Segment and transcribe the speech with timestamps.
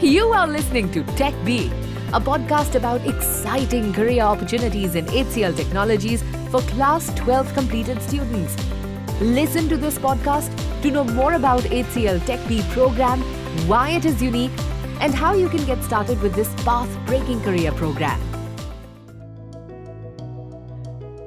[0.00, 1.32] You are listening to Tech
[2.12, 8.56] a podcast about exciting career opportunities in HCL technologies for class 12 completed students.
[9.20, 10.50] Listen to this podcast
[10.82, 13.22] to know more about HCL TechBee program,
[13.68, 14.50] why it is unique,
[15.00, 18.20] and how you can get started with this path-breaking career program.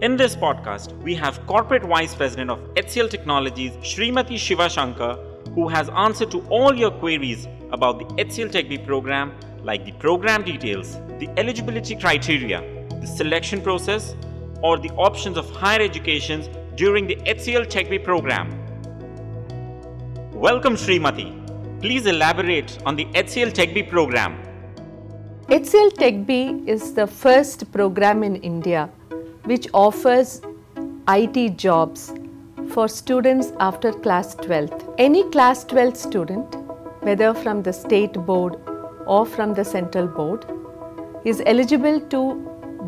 [0.00, 5.88] In this podcast, we have Corporate Vice President of HCL Technologies, Srimathi Shivashankar, who has
[5.90, 9.32] answered to all your queries about the HCL TechBee program,
[9.62, 12.60] like the program details, the eligibility criteria,
[13.00, 14.14] the selection process,
[14.62, 18.50] or the options of higher education during the HCL TechBee program.
[20.32, 21.38] Welcome, Srimathi.
[21.80, 24.40] Please elaborate on the HCL TechBee program.
[25.48, 28.88] HCL TechBee is the first program in India
[29.44, 30.40] which offers
[31.08, 32.12] IT jobs
[32.72, 34.94] for students after class 12th.
[34.98, 36.54] Any class 12 student,
[37.00, 38.56] whether from the state board
[39.06, 40.46] or from the central board,
[41.24, 42.22] is eligible to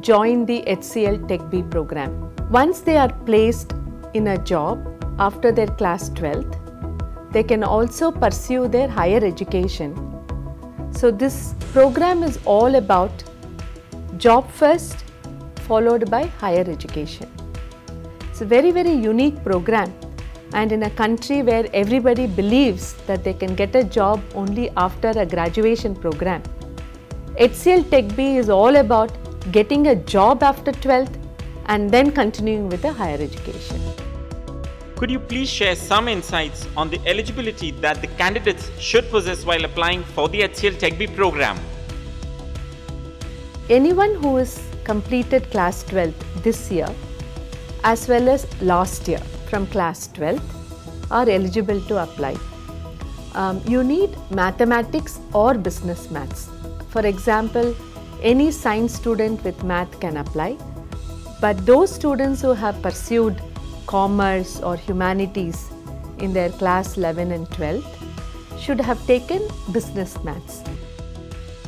[0.00, 2.34] join the HCL TechBee program.
[2.50, 3.74] Once they are placed
[4.14, 9.94] in a job after their class 12th, they can also pursue their higher education.
[10.92, 13.24] So, this program is all about
[14.16, 15.04] job first
[15.66, 17.43] followed by higher education.
[18.34, 19.94] It's a very, very unique program.
[20.54, 25.10] And in a country where everybody believes that they can get a job only after
[25.10, 26.42] a graduation program,
[27.38, 29.12] HCL TechBee is all about
[29.52, 31.16] getting a job after 12th
[31.66, 33.80] and then continuing with a higher education.
[34.96, 39.64] Could you please share some insights on the eligibility that the candidates should possess while
[39.64, 41.56] applying for the HCL TechBee program?
[43.70, 46.92] Anyone who has completed class 12th this year
[47.84, 49.18] as well as last year
[49.48, 52.34] from class 12th are eligible to apply.
[53.34, 56.48] Um, you need mathematics or business maths.
[56.88, 57.74] For example,
[58.22, 60.56] any science student with math can apply,
[61.40, 63.42] but those students who have pursued
[63.86, 65.70] commerce or humanities
[66.18, 67.84] in their class 11 and 12
[68.58, 70.62] should have taken business maths.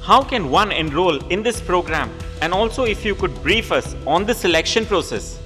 [0.00, 2.10] How can one enroll in this program?
[2.40, 5.37] And also, if you could brief us on the selection process.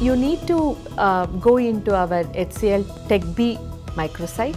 [0.00, 3.58] You need to uh, go into our HCL TechBee
[3.96, 4.56] microsite.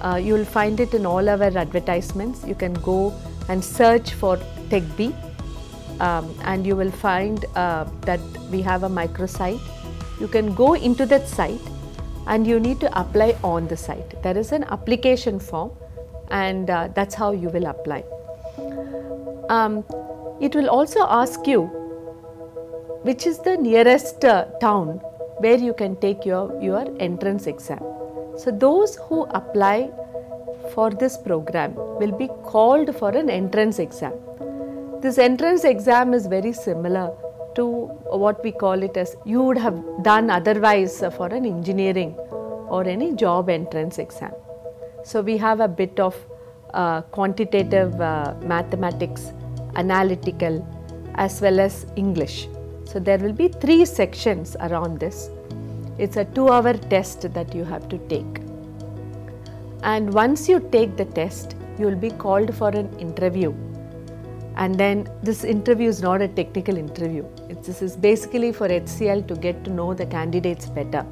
[0.00, 2.44] Uh, you will find it in all our advertisements.
[2.44, 3.14] You can go
[3.48, 4.36] and search for
[4.68, 5.14] TechBee,
[6.00, 8.20] um, and you will find uh, that
[8.50, 9.60] we have a microsite.
[10.18, 11.60] You can go into that site
[12.26, 14.20] and you need to apply on the site.
[14.24, 15.70] There is an application form,
[16.30, 18.02] and uh, that's how you will apply.
[19.48, 19.84] Um,
[20.40, 21.79] it will also ask you
[23.02, 25.00] which is the nearest uh, town
[25.38, 27.80] where you can take your, your entrance exam.
[28.36, 29.90] So, those who apply
[30.74, 34.12] for this program will be called for an entrance exam.
[35.00, 37.10] This entrance exam is very similar
[37.54, 37.66] to
[38.24, 42.14] what we call it as you would have done otherwise for an engineering
[42.68, 44.32] or any job entrance exam.
[45.04, 46.14] So, we have a bit of
[46.74, 49.32] uh, quantitative uh, mathematics,
[49.74, 50.66] analytical,
[51.14, 52.46] as well as English.
[52.90, 55.30] So there will be three sections around this.
[55.96, 58.40] It's a two hour test that you have to take.
[59.84, 63.52] And once you take the test, you will be called for an interview.
[64.56, 67.24] And then this interview is not a technical interview.
[67.48, 71.06] It's, this is basically for HCL to get to know the candidates better.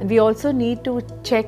[0.00, 1.46] And we also need to check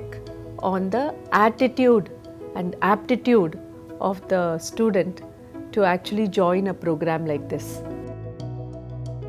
[0.60, 2.10] on the attitude
[2.56, 3.60] and aptitude
[4.00, 5.20] of the student
[5.72, 7.82] to actually join a program like this.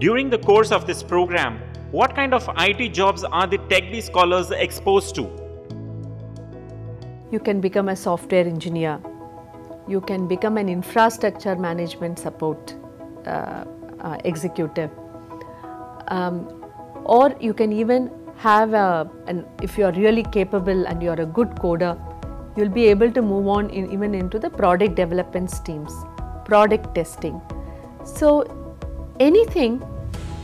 [0.01, 1.59] During the course of this program,
[1.91, 5.29] what kind of IT jobs are the TechBee scholars exposed to?
[7.31, 8.99] You can become a software engineer.
[9.87, 12.73] You can become an infrastructure management support
[13.27, 13.65] uh,
[13.99, 14.89] uh, executive.
[16.07, 16.65] Um,
[17.03, 21.21] or you can even have a, an, if you are really capable and you are
[21.21, 21.95] a good coder,
[22.57, 25.93] you'll be able to move on in, even into the product development teams,
[26.43, 27.39] product testing.
[28.03, 28.57] So
[29.19, 29.83] anything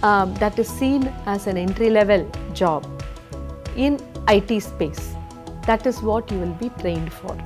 [0.03, 2.85] um, that is seen as an entry level job
[3.75, 5.15] in IT space.
[5.65, 7.38] That is what you will be trained for.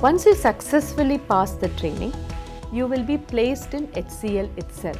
[0.00, 2.12] Once you successfully pass the training,
[2.72, 4.98] you will be placed in HCL itself.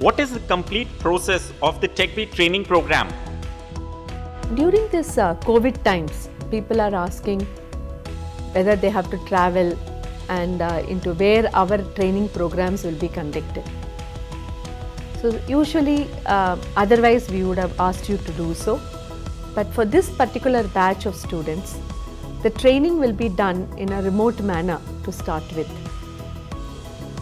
[0.00, 3.12] What is the complete process of the TechBee training program?
[4.54, 7.42] During this uh, COVID times, people are asking
[8.52, 9.78] whether they have to travel
[10.34, 13.64] and uh, into where our training programs will be conducted.
[15.20, 18.80] So usually uh, otherwise we would have asked you to do so
[19.54, 21.78] but for this particular batch of students
[22.42, 25.68] The training will be done in a remote manner to start with.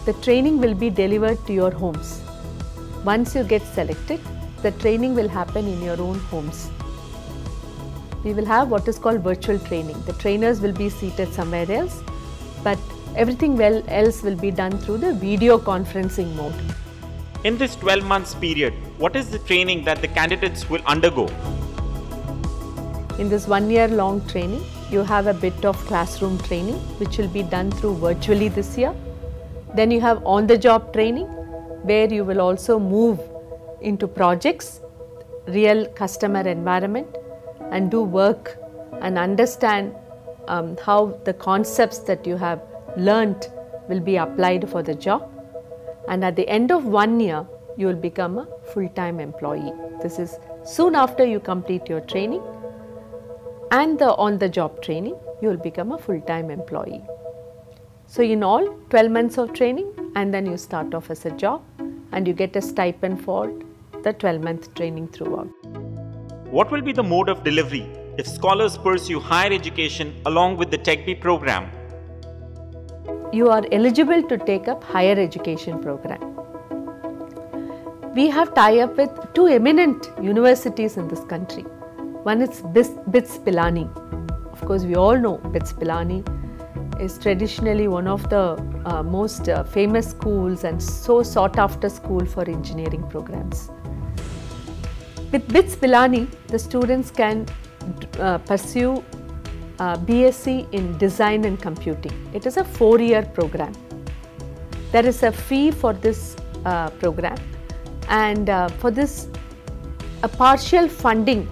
[0.05, 2.23] The training will be delivered to your homes.
[3.05, 4.19] Once you get selected,
[4.63, 6.71] the training will happen in your own homes.
[8.23, 10.01] We will have what is called virtual training.
[10.07, 12.01] The trainers will be seated somewhere else,
[12.63, 12.79] but
[13.15, 16.53] everything well else will be done through the video conferencing mode.
[17.43, 21.27] In this 12 months period, what is the training that the candidates will undergo?
[23.19, 27.27] In this one year long training, you have a bit of classroom training which will
[27.27, 28.95] be done through virtually this year.
[29.75, 31.27] Then you have on the job training
[31.83, 33.19] where you will also move
[33.81, 34.81] into projects,
[35.47, 37.07] real customer environment
[37.71, 38.57] and do work
[39.01, 39.95] and understand
[40.47, 42.61] um, how the concepts that you have
[42.97, 43.51] learnt
[43.89, 45.29] will be applied for the job.
[46.07, 47.45] And at the end of one year,
[47.77, 49.73] you will become a full time employee.
[50.01, 52.41] This is soon after you complete your training
[53.71, 57.01] and the on the job training, you will become a full time employee.
[58.07, 61.63] So, in all, 12 months of training, and then you start off as a job
[62.11, 63.53] and you get a stipend for
[64.03, 65.47] the 12 month training throughout.
[66.51, 70.77] What will be the mode of delivery if scholars pursue higher education along with the
[70.77, 71.71] TechBee program?
[73.33, 76.19] You are eligible to take up higher education program.
[78.13, 81.63] We have tie up with two eminent universities in this country.
[82.23, 83.87] One is BITS Pilani.
[84.51, 86.19] Of course, we all know BITS Pilani
[86.99, 92.25] is traditionally one of the uh, most uh, famous schools and so sought after school
[92.25, 93.71] for engineering programs.
[95.31, 97.45] With BITS Pilani, the students can
[98.19, 99.01] uh, pursue
[99.81, 102.15] uh, BSc in Design and Computing.
[102.33, 103.73] It is a four year program.
[104.91, 106.35] There is a fee for this
[106.65, 107.37] uh, program,
[108.09, 109.27] and uh, for this,
[110.21, 111.47] a partial funding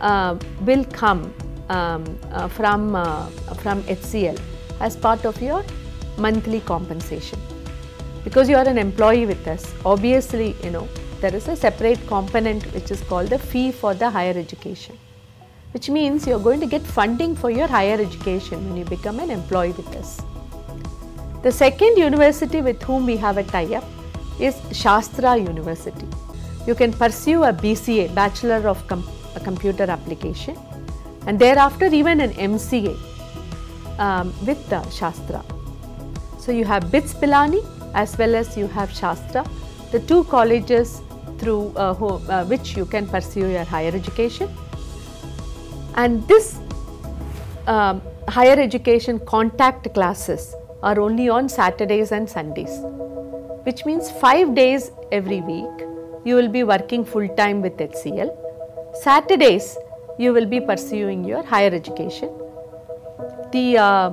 [0.00, 1.34] uh, will come
[1.68, 2.92] um, uh, from,
[3.62, 4.40] from HCL
[4.80, 5.64] as part of your
[6.16, 7.40] monthly compensation.
[8.22, 10.86] Because you are an employee with us, obviously, you know,
[11.20, 14.98] there is a separate component which is called the fee for the higher education,
[15.78, 19.20] which means you are going to get funding for your higher education when you become
[19.20, 20.20] an employee with us.
[21.44, 23.84] The second university with whom we have a tie up
[24.40, 26.08] is Shastra University.
[26.66, 29.06] You can pursue a BCA, Bachelor of Com-
[29.44, 30.58] Computer Application,
[31.28, 32.98] and thereafter even an MCA
[34.00, 35.44] um, with the Shastra.
[36.40, 37.64] So you have BITS Pilani
[37.94, 39.46] as well as you have Shastra,
[39.92, 41.02] the two colleges
[41.38, 44.50] through uh, who, uh, which you can pursue your higher education.
[46.00, 46.60] And this
[47.66, 52.70] um, higher education contact classes are only on Saturdays and Sundays,
[53.64, 55.88] which means five days every week
[56.24, 58.30] you will be working full time with HCL.
[59.02, 59.76] Saturdays
[60.20, 62.30] you will be pursuing your higher education.
[63.50, 64.10] The, uh,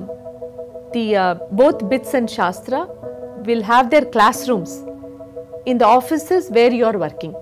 [0.92, 2.88] the uh, both BITS and Shastra
[3.44, 4.82] will have their classrooms
[5.66, 7.32] in the offices where you are working.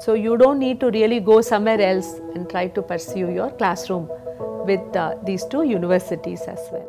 [0.00, 4.08] So you don't need to really go somewhere else and try to pursue your classroom
[4.64, 6.88] with uh, these two universities as well.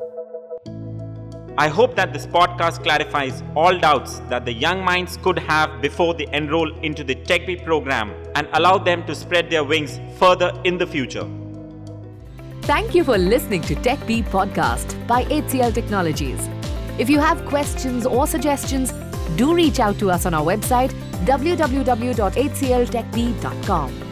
[1.58, 6.14] I hope that this podcast clarifies all doubts that the young minds could have before
[6.14, 10.78] they enroll into the TechBee program and allow them to spread their wings further in
[10.78, 11.28] the future.
[12.62, 16.48] Thank you for listening to TechBee podcast by HCL Technologies.
[16.98, 18.94] If you have questions or suggestions,
[19.36, 20.92] do reach out to us on our website
[21.26, 24.11] www.hcltechbee.com.